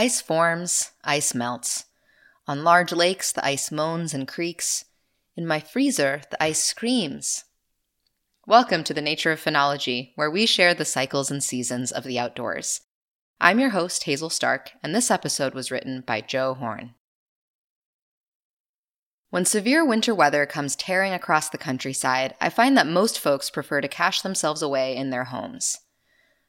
[0.00, 1.86] Ice forms, ice melts.
[2.46, 4.84] On large lakes, the ice moans and creaks.
[5.34, 7.46] In my freezer, the ice screams.
[8.46, 12.16] Welcome to the Nature of Phenology, where we share the cycles and seasons of the
[12.16, 12.82] outdoors.
[13.40, 16.94] I'm your host, Hazel Stark, and this episode was written by Joe Horn.
[19.30, 23.80] When severe winter weather comes tearing across the countryside, I find that most folks prefer
[23.80, 25.76] to cache themselves away in their homes.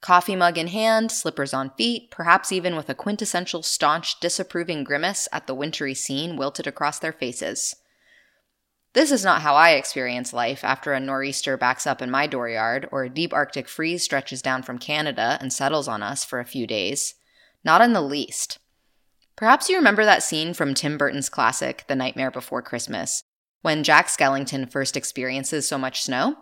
[0.00, 5.28] Coffee mug in hand, slippers on feet, perhaps even with a quintessential staunch, disapproving grimace
[5.30, 7.76] at the wintry scene wilted across their faces.
[8.92, 12.88] This is not how I experience life after a nor'easter backs up in my dooryard
[12.90, 16.44] or a deep Arctic freeze stretches down from Canada and settles on us for a
[16.44, 17.14] few days.
[17.62, 18.58] Not in the least.
[19.36, 23.22] Perhaps you remember that scene from Tim Burton's classic, The Nightmare Before Christmas,
[23.62, 26.36] when Jack Skellington first experiences so much snow?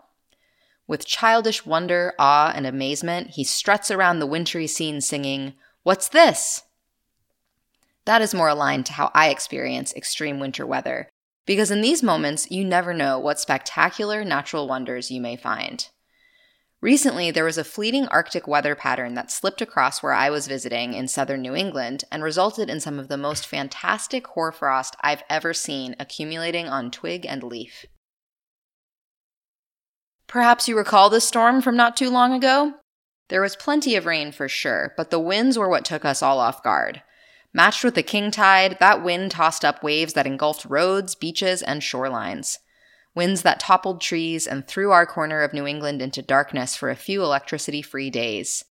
[0.89, 6.63] With childish wonder, awe, and amazement, he struts around the wintry scene singing, What's this?
[8.07, 11.11] That is more aligned to how I experience extreme winter weather,
[11.45, 15.87] because in these moments, you never know what spectacular natural wonders you may find.
[16.81, 20.95] Recently, there was a fleeting Arctic weather pattern that slipped across where I was visiting
[20.95, 25.53] in southern New England and resulted in some of the most fantastic hoarfrost I've ever
[25.53, 27.85] seen accumulating on twig and leaf.
[30.29, 32.75] Perhaps you recall the storm from not too long ago?
[33.29, 36.39] There was plenty of rain for sure, but the winds were what took us all
[36.39, 37.03] off guard.
[37.55, 41.81] Matched with the king tide, that wind tossed up waves that engulfed roads, beaches, and
[41.81, 42.59] shorelines.
[43.15, 46.97] Winds that toppled trees and threw our corner of New England into darkness for a
[46.97, 48.65] few electricity free days.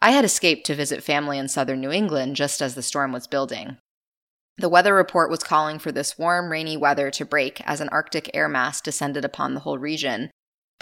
[0.00, 3.26] I had escaped to visit family in southern New England just as the storm was
[3.26, 3.76] building.
[4.56, 8.30] The weather report was calling for this warm, rainy weather to break as an Arctic
[8.34, 10.30] air mass descended upon the whole region,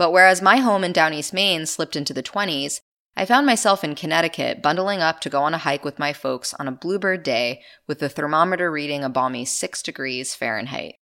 [0.01, 2.81] but whereas my home in Down East Maine slipped into the 20s,
[3.19, 6.55] I found myself in Connecticut bundling up to go on a hike with my folks
[6.55, 10.95] on a bluebird day with the thermometer reading a balmy 6 degrees Fahrenheit.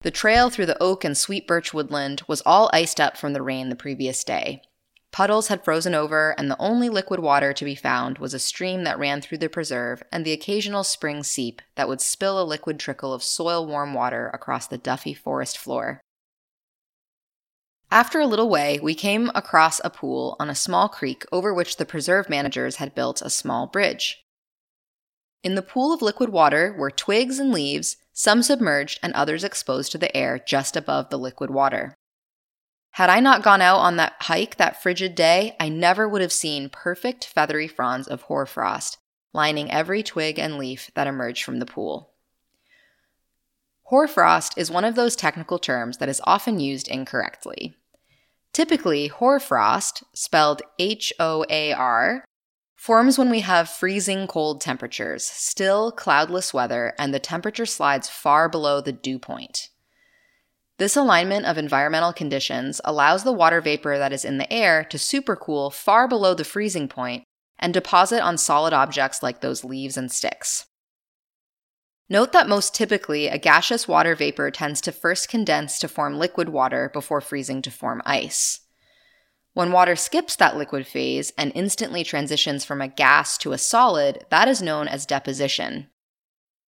[0.00, 3.42] The trail through the oak and sweet birch woodland was all iced up from the
[3.42, 4.62] rain the previous day.
[5.10, 8.84] Puddles had frozen over, and the only liquid water to be found was a stream
[8.84, 12.80] that ran through the preserve and the occasional spring seep that would spill a liquid
[12.80, 16.00] trickle of soil warm water across the duffy forest floor.
[17.92, 21.76] After a little way, we came across a pool on a small creek over which
[21.76, 24.24] the preserve managers had built a small bridge.
[25.42, 29.92] In the pool of liquid water were twigs and leaves, some submerged and others exposed
[29.92, 31.94] to the air just above the liquid water.
[32.92, 36.32] Had I not gone out on that hike that frigid day, I never would have
[36.32, 38.96] seen perfect feathery fronds of hoarfrost
[39.34, 42.14] lining every twig and leaf that emerged from the pool.
[43.84, 47.76] Hoarfrost is one of those technical terms that is often used incorrectly.
[48.52, 52.24] Typically, hoarfrost, spelled H O A R,
[52.76, 58.48] forms when we have freezing cold temperatures, still cloudless weather, and the temperature slides far
[58.48, 59.70] below the dew point.
[60.78, 64.96] This alignment of environmental conditions allows the water vapor that is in the air to
[64.96, 67.24] supercool far below the freezing point
[67.58, 70.66] and deposit on solid objects like those leaves and sticks.
[72.08, 76.48] Note that most typically, a gaseous water vapor tends to first condense to form liquid
[76.48, 78.60] water before freezing to form ice.
[79.54, 84.24] When water skips that liquid phase and instantly transitions from a gas to a solid,
[84.30, 85.88] that is known as deposition.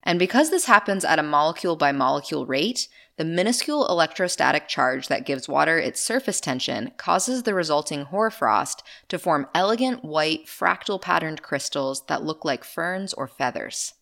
[0.02, 5.24] And because this happens at a molecule by molecule rate, the minuscule electrostatic charge that
[5.24, 11.42] gives water its surface tension causes the resulting hoarfrost to form elegant white fractal patterned
[11.42, 13.94] crystals that look like ferns or feathers.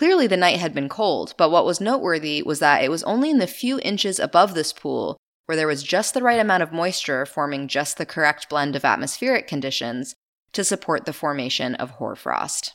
[0.00, 3.28] Clearly, the night had been cold, but what was noteworthy was that it was only
[3.28, 6.72] in the few inches above this pool where there was just the right amount of
[6.72, 10.14] moisture forming just the correct blend of atmospheric conditions
[10.54, 12.72] to support the formation of hoarfrost.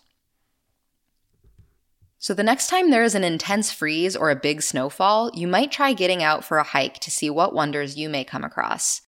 [2.19, 5.71] So, the next time there is an intense freeze or a big snowfall, you might
[5.71, 9.01] try getting out for a hike to see what wonders you may come across.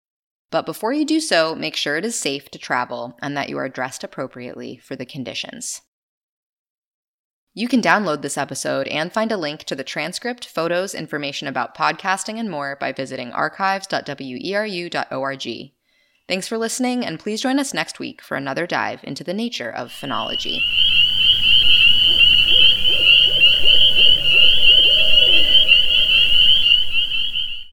[0.50, 3.60] But before you do so, make sure it is safe to travel and that you
[3.60, 5.84] are dressed appropriately for the conditions.
[7.58, 11.76] You can download this episode and find a link to the transcript, photos, information about
[11.76, 15.72] podcasting, and more by visiting archives.weru.org.
[16.28, 19.72] Thanks for listening, and please join us next week for another dive into the nature
[19.72, 20.60] of phenology.